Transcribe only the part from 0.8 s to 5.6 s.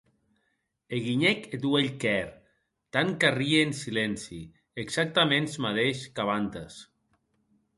E guinhèc eth uelh quèr, tant qu’arrie en silenci, exactaments